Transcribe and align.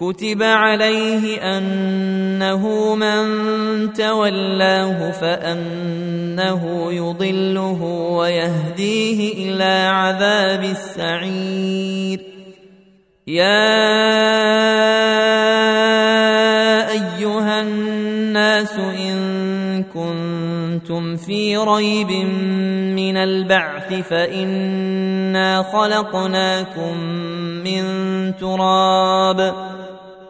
كتب 0.00 0.42
عليه 0.42 1.56
انه 1.56 2.94
من 2.94 3.22
تولاه 3.92 5.10
فانه 5.10 6.92
يضله 6.92 7.82
ويهديه 8.12 9.32
إلى 9.32 9.88
عذاب 9.92 10.64
السعير 10.64 12.20
يا 13.26 13.80
ايها 16.90 17.62
الناس 17.62 18.78
ان 18.78 19.84
كنتم 19.94 21.16
في 21.16 21.56
ريب 21.56 22.10
من 22.96 23.16
البعث 23.16 23.94
فانا 23.94 25.62
خلقناكم 25.62 26.96
من 27.64 27.82
تراب 28.36 29.70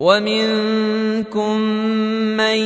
ومنكم 0.00 1.60
من 2.38 2.56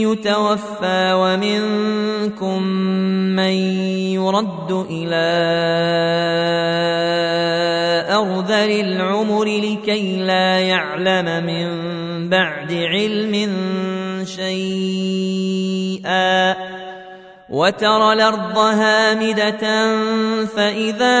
يتوفى 0.00 1.12
ومنكم 1.12 2.62
من 3.36 3.54
يرد 4.16 4.86
إلى 4.90 5.26
ارذل 8.08 8.70
العمر 8.80 9.44
لكي 9.44 10.16
لا 10.16 10.58
يعلم 10.58 11.44
من 11.46 11.68
بعد 12.28 12.72
علم 12.72 13.56
شيئا 14.24 15.50
وترى 17.50 18.12
الأرض 18.12 18.58
هامده 18.58 19.60
فاذا 20.46 21.20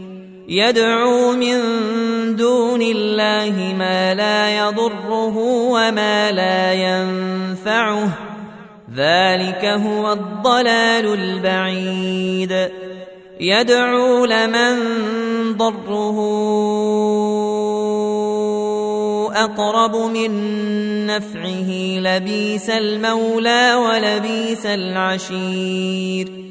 يدعو 0.51 1.31
من 1.31 1.59
دون 2.35 2.81
الله 2.81 3.75
ما 3.77 4.13
لا 4.13 4.57
يضره 4.57 5.37
وما 5.37 6.31
لا 6.31 6.73
ينفعه. 6.73 8.09
ذلك 8.95 9.65
هو 9.65 10.13
الضلال 10.13 11.13
البعيد. 11.13 12.69
يدعو 13.39 14.25
لمن 14.25 14.77
ضره 15.57 16.17
أقرب 19.33 19.95
من 19.95 20.31
نفعه. 21.05 21.99
لبيس 21.99 22.69
المولى 22.69 23.73
ولبيس 23.73 24.65
العشير. 24.65 26.50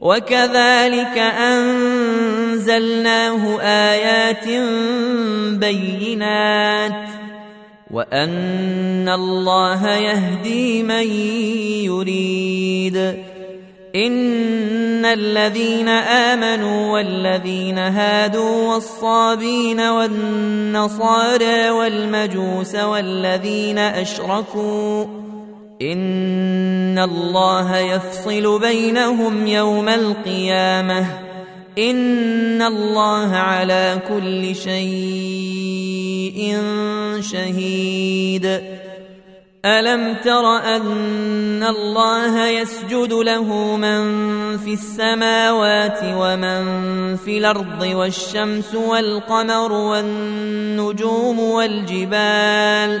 وكذلك 0.00 1.18
أنزلناه 1.48 3.00
آيات 3.60 4.48
بينات 5.58 7.08
وأن 7.90 9.08
الله 9.08 9.88
يهدي 9.88 10.82
من 10.82 11.10
يريد 11.84 12.96
إن 13.96 15.04
الذين 15.04 15.88
آمنوا 15.88 16.92
والذين 16.92 17.78
هادوا 17.78 18.74
والصابين 18.74 19.80
والنصارى 19.80 21.70
والمجوس 21.70 22.74
والذين 22.74 23.78
أشركوا 23.78 25.25
ان 25.82 26.98
الله 26.98 27.76
يفصل 27.76 28.60
بينهم 28.60 29.46
يوم 29.46 29.88
القيامه 29.88 31.06
ان 31.78 32.62
الله 32.62 33.36
على 33.36 33.98
كل 34.08 34.54
شيء 34.54 36.56
شهيد. 37.20 38.60
الم 39.64 40.16
تر 40.24 40.56
ان 40.56 41.62
الله 41.62 42.48
يسجد 42.48 43.12
له 43.12 43.76
من 43.76 44.02
في 44.58 44.72
السماوات 44.72 45.98
ومن 46.02 47.16
في 47.16 47.38
الأرض 47.38 47.82
والشمس 47.82 48.74
والقمر 48.74 49.72
والنجوم 49.72 51.40
والجبال 51.40 53.00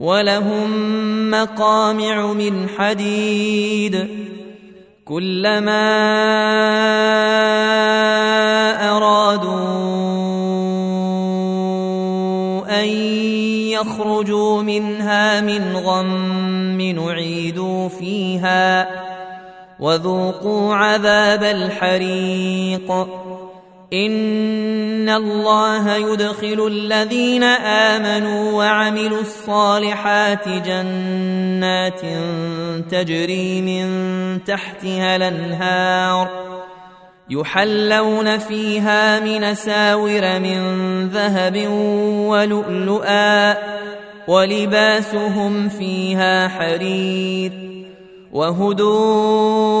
ولهم 0.00 0.70
مقامع 1.30 2.32
من 2.32 2.68
حديد. 2.68 4.08
كلما 5.04 5.86
أرادوا 8.96 9.60
أن 12.80 12.88
يخرجوا 13.68 14.62
منها 14.62 15.40
من 15.40 15.76
غم 15.76 16.80
نعيدوا 16.80 17.88
فيها 17.88 18.88
وذوقوا 19.80 20.74
عذاب 20.74 21.42
الحريق. 21.42 23.06
ان 23.92 25.08
الله 25.08 25.96
يدخل 25.96 26.66
الذين 26.66 27.42
امنوا 27.44 28.52
وعملوا 28.52 29.20
الصالحات 29.20 30.48
جنات 30.48 32.00
تجري 32.90 33.62
من 33.62 33.88
تحتها 34.44 35.16
الانهار 35.16 36.28
يحلون 37.30 38.38
فيها 38.38 39.20
من 39.20 39.54
ساور 39.54 40.38
من 40.38 40.58
ذهب 41.08 41.66
ولؤلؤا 42.28 43.56
ولباسهم 44.28 45.68
فيها 45.68 46.48
حرير 46.48 47.52
وهدوا 48.32 49.80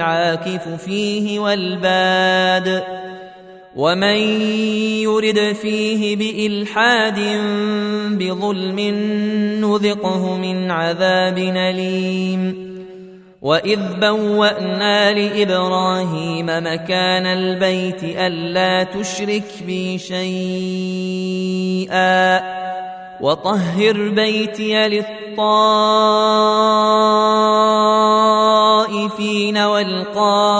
العاكف 0.00 0.68
فيه 0.84 1.38
والباد 1.38 2.82
ومن 3.76 4.16
يرد 5.04 5.52
فيه 5.52 6.16
بإلحاد 6.16 7.18
بظلم 8.18 8.80
نذقه 9.60 10.36
من 10.36 10.70
عذاب 10.70 11.38
أليم. 11.38 12.70
وإذ 13.42 13.80
بوأنا 14.00 15.12
لإبراهيم 15.12 16.46
مكان 16.46 17.26
البيت 17.26 18.04
ألا 18.04 18.82
تشرك 18.82 19.62
بي 19.66 19.98
شيئا. 19.98 21.00
وطهر 23.20 24.08
بيتي 24.08 24.88
للطائفين 24.88 25.30
والقائمين 29.56 30.54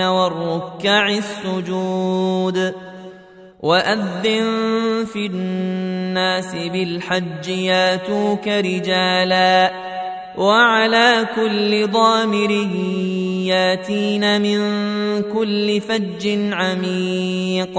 والركع 0.00 1.08
السجود 1.08 2.74
وأذن 3.60 5.04
في 5.12 5.26
الناس 5.26 6.54
بالحج 6.54 7.48
ياتوك 7.48 8.48
رجالا 8.48 9.72
وعلى 10.38 11.26
كل 11.36 11.86
ضامر 11.90 12.50
ياتين 13.46 14.42
من 14.42 14.60
كل 15.22 15.80
فج 15.80 16.52
عميق 16.52 17.78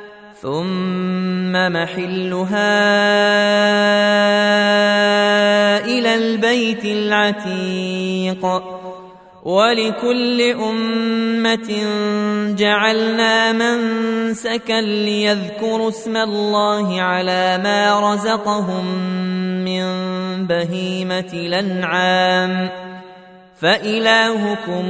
ثم 0.41 1.53
محلها 1.53 2.77
إلى 5.85 6.15
البيت 6.15 6.85
العتيق. 6.85 8.63
ولكل 9.43 10.41
أمة 10.41 11.69
جعلنا 12.57 13.51
منسكا 13.51 14.81
ليذكروا 14.81 15.89
اسم 15.89 16.17
الله 16.17 17.01
على 17.01 17.57
ما 17.63 18.13
رزقهم 18.13 18.85
من 19.65 19.83
بهيمة 20.47 21.31
الأنعام. 21.33 22.69
فإلهكم 23.61 24.89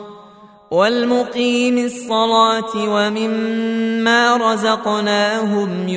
والمقيم 0.71 1.77
الصلاة 1.77 2.75
ومما 2.75 4.37
رزقناهم 4.37 5.87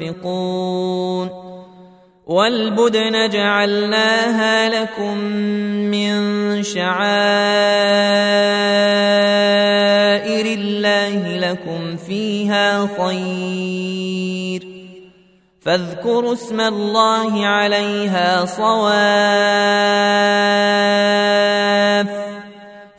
ينفقون 0.00 1.28
والبدن 2.26 3.28
جعلناها 3.28 4.68
لكم 4.68 5.18
من 5.92 6.62
شعائر 6.62 6.94
الله 10.46 11.36
لكم 11.36 11.96
فيها 11.96 12.88
خير 12.98 14.66
فاذكروا 15.60 16.32
اسم 16.32 16.60
الله 16.60 17.46
عليها 17.46 18.44
صواف 18.44 19.74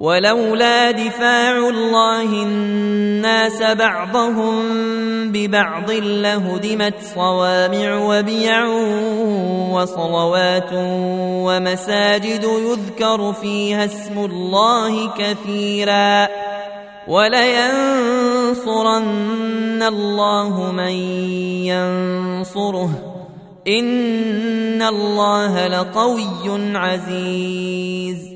ولولا 0.00 0.90
دفاع 0.90 1.68
الله 1.68 2.22
الناس 2.22 3.62
بعضهم 3.62 4.62
ببعض 5.32 5.90
لهدمت 5.90 6.94
صوامع 7.14 7.98
وبيع 7.98 8.66
وصلوات 9.72 10.70
ومساجد 11.46 12.44
يذكر 12.44 13.32
فيها 13.32 13.84
اسم 13.84 14.18
الله 14.18 15.10
كثيرا 15.18 16.28
ولينصرن 17.08 17.42
الله 19.82 20.72
من 20.72 20.92
ينصره 21.72 22.90
إن 23.68 24.82
الله 24.82 25.66
لقوي 25.66 26.76
عزيز 26.76 28.35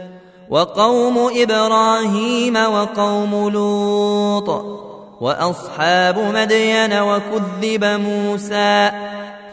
وقوم 0.51 1.31
إبراهيم 1.35 2.55
وقوم 2.55 3.49
لوط 3.49 4.49
وأصحاب 5.21 6.19
مدين 6.19 6.93
وكذب 6.93 7.85
موسى 7.85 8.91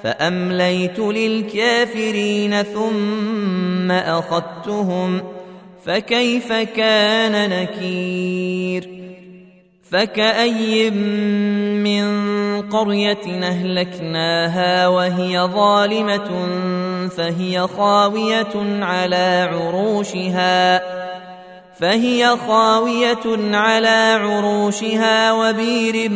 فأمليت 0.02 0.98
للكافرين 0.98 2.62
ثم 2.62 3.90
أخذتهم 3.90 5.20
فكيف 5.84 6.52
كان 6.52 7.50
نكير 7.50 8.97
فكأي 9.90 10.90
من 10.90 12.08
قرية 12.62 13.42
أهلكناها 13.42 14.88
وهي 14.88 15.40
ظالمة 15.40 16.28
فهي 17.08 17.66
خاوية 17.76 18.82
على 18.84 19.48
عروشها 19.52 20.82
فهي 21.80 22.36
خاوية 22.48 23.56
على 23.56 24.18
عروشها 24.22 25.32
وبير 25.32 26.10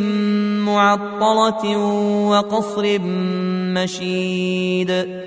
معطلة 0.65 1.77
وقصر 2.27 2.99
مشيد 3.73 5.23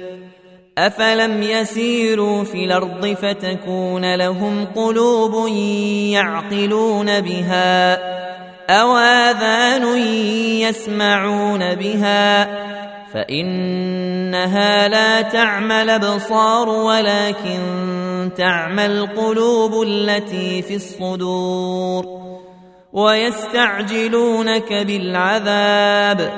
أفلم 0.79 1.43
يسيروا 1.43 2.45
في 2.45 2.65
الأرض 2.65 3.07
فتكون 3.07 4.15
لهم 4.15 4.67
قلوب 4.77 5.49
يعقلون 6.13 7.21
بها 7.21 7.97
أو 8.71 8.97
آذان 8.97 9.99
يسمعون 10.61 11.75
بها 11.75 12.45
فإنها 13.15 14.89
لا 14.89 15.23
تعمى 15.23 15.83
الأبصار 15.83 16.69
ولكن 16.69 17.61
تعمى 18.37 18.87
القلوب 18.87 19.83
التي 19.83 20.63
في 20.63 20.75
الصدور 20.75 22.07
ويستعجلونك 22.93 24.73
بالعذاب 24.73 26.33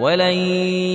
ولن 0.00 0.36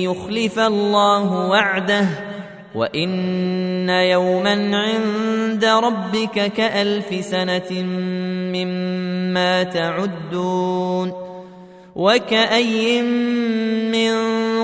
يخلف 0.02 0.58
الله 0.58 1.48
وعده 1.48 2.27
وان 2.74 3.90
يوما 3.90 4.76
عند 4.76 5.64
ربك 5.64 6.52
كالف 6.52 7.24
سنه 7.24 7.82
مما 8.52 9.62
تعدون 9.62 11.12
وكأي 11.96 13.02
من 13.92 14.12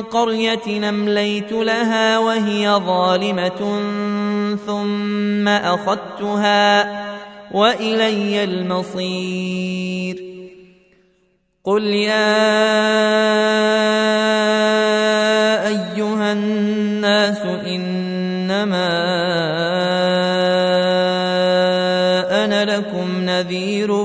قرية 0.02 0.88
أمليت 0.88 1.52
لها 1.52 2.18
وهي 2.18 2.70
ظالمة 2.70 3.80
ثم 4.66 5.48
أخذتها 5.48 7.04
وإلي 7.52 8.44
المصير 8.44 10.16
قل 11.64 11.84
يا 11.84 12.34
أيها 15.66 16.32
الناس 16.32 17.42
إنما 18.64 19.04
أنا 22.44 22.64
لكم 22.64 23.20
نذير 23.20 24.04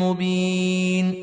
مبين. 0.00 1.14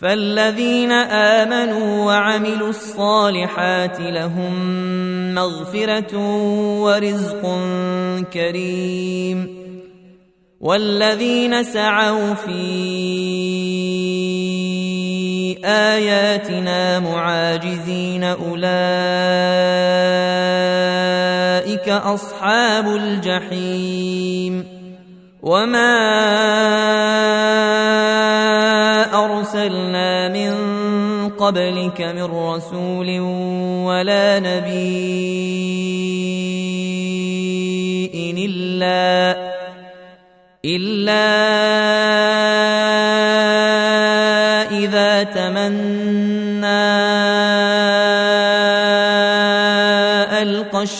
فالذين 0.00 0.92
آمنوا 0.92 2.04
وعملوا 2.06 2.68
الصالحات 2.68 4.00
لهم 4.00 4.54
مغفرة 5.34 6.16
ورزق 6.80 7.58
كريم. 8.32 9.62
والذين 10.60 11.64
سعوا 11.64 12.34
في 12.34 12.62
آياتنا 15.64 17.00
معاجزين 17.00 18.24
أولئك 21.82 21.88
أصحاب 21.88 22.86
الجحيم. 22.96 24.64
وما 25.42 25.94
أرسلنا 29.10 30.28
من 30.28 30.52
قبلك 31.34 32.00
من 32.00 32.22
رسول 32.22 33.20
ولا 33.90 34.38
نبي 34.38 35.02
إلا 38.46 39.36
إلا 40.64 41.26
إذا 44.70 45.22
تمنى 45.22 46.11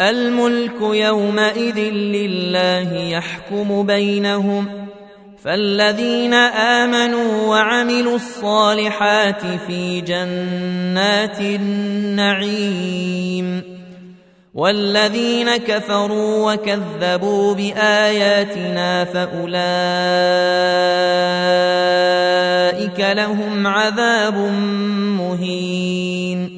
الملك 0.00 0.80
يومئذ 0.80 1.78
لله 1.90 2.92
يحكم 2.92 3.86
بينهم 3.86 4.88
فالذين 5.44 6.34
آمنوا 6.34 7.46
وعملوا 7.46 8.16
الصالحات 8.16 9.42
في 9.66 10.00
جنات 10.00 11.40
النعيم 11.40 12.98
والذين 14.54 15.56
كفروا 15.56 16.52
وكذبوا 16.52 17.54
بآياتنا 17.54 19.04
فأولئك 19.04 19.58
لهم 23.00 23.66
عذاب 23.66 24.36
مهين 25.18 26.57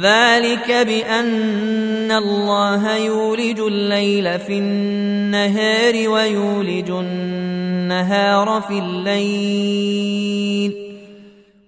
ذلك 0.00 0.70
بأن 0.70 2.12
الله 2.12 2.96
يولج 2.96 3.60
الليل 3.60 4.38
في 4.38 4.58
النهار 4.58 6.08
ويولج 6.08 6.90
النهار 6.90 8.62
في 8.68 8.78
الليل 8.78 10.72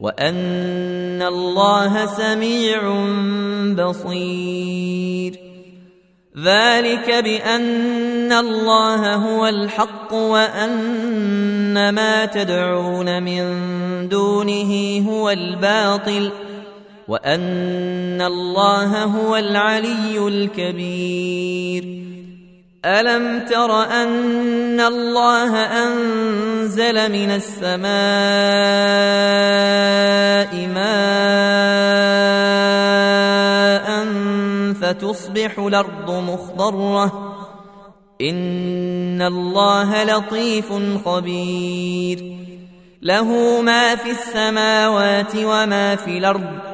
وأن 0.01 1.23
الله 1.23 2.07
سميع 2.07 2.81
بصير. 3.75 5.35
ذلك 6.45 7.11
بأن 7.25 8.33
الله 8.33 9.15
هو 9.15 9.47
الحق 9.47 10.15
وأن 10.15 11.89
ما 11.89 12.25
تدعون 12.25 13.23
من 13.23 13.45
دونه 14.09 15.03
هو 15.11 15.31
الباطل. 15.31 16.31
وان 17.09 18.23
الله 18.23 19.05
هو 19.05 19.37
العلي 19.37 20.29
الكبير. 20.29 21.85
الم 22.85 23.45
تر 23.45 23.83
ان 23.83 24.81
الله 24.81 25.57
انزل 25.57 27.12
من 27.12 27.31
السماء 27.31 27.85
ماء 30.75 30.95
فتصبح 34.81 35.59
الأرض 35.59 36.11
مخضره 36.11 37.35
ان 38.21 39.23
الله 39.23 40.05
لطيف 40.05 40.73
خبير. 41.05 42.35
له 43.03 43.61
ما 43.61 43.95
في 43.95 44.11
السماوات 44.11 45.37
وما 45.37 45.97
في 45.97 46.19
الأرض 46.19 46.74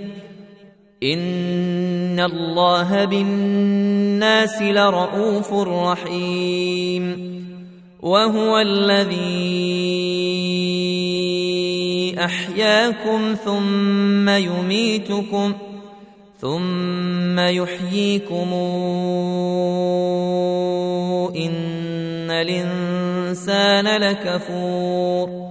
ان 1.03 2.19
الله 2.19 3.05
بالناس 3.05 4.61
لرءوف 4.61 5.53
رحيم 5.53 7.31
وهو 8.01 8.59
الذي 8.59 9.81
احياكم 12.19 13.35
ثم 13.45 14.29
يميتكم 14.29 15.53
ثم 16.41 17.39
يحييكم 17.39 18.53
ان 21.35 22.31
الانسان 22.31 23.87
لكفور 23.87 25.50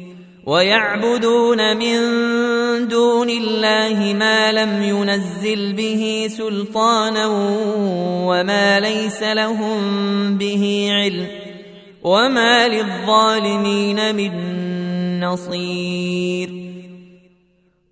ويعبدون 0.51 1.77
من 1.77 1.97
دون 2.87 3.29
الله 3.29 4.13
ما 4.13 4.51
لم 4.51 4.83
ينزل 4.83 5.73
به 5.73 6.27
سلطانا 6.29 7.27
وما 8.27 8.79
ليس 8.79 9.23
لهم 9.23 9.81
به 10.37 10.87
علم 10.91 11.27
وما 12.03 12.67
للظالمين 12.67 14.15
من 14.15 14.33
نصير 15.23 16.49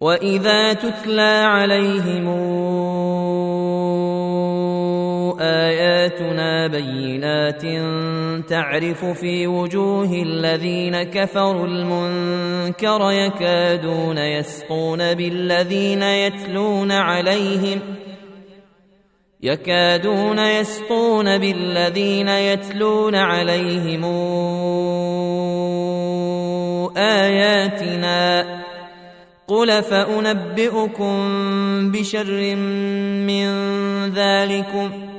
وإذا 0.02 0.74
تتلى 0.74 1.44
عليهم 1.48 2.28
آياتنا 5.40 6.68
بينات 6.68 7.64
تعرف 8.50 9.06
في 9.06 9.48
وجوه 9.48 10.14
الذين 10.14 11.04
كفروا 11.04 11.68
المنكر 11.68 13.12
يكادون 13.12 14.18
يسقون 14.18 15.14
بالذين 15.14 16.04
يتلون 16.04 16.92
عليهم 16.92 17.80
يكادون 19.42 20.40
يسقون 20.40 21.38
بالذين 21.38 22.28
يتلون 22.28 23.16
عليهم 23.16 24.04
آياتنا 26.98 28.46
قل 29.48 29.84
فأنبئكم 29.84 31.12
بشر 31.92 32.56
من 33.26 33.50
ذلكم 34.10 35.19